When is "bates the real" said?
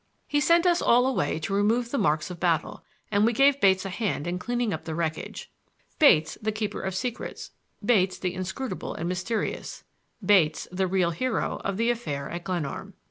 10.25-11.11